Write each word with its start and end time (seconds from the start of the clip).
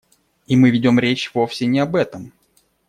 И 0.47 0.55
мы 0.55 0.71
ведем 0.71 0.97
речь 0.99 1.29
вовсе 1.35 1.67
не 1.67 1.77
об 1.77 1.95
этом. 1.95 2.33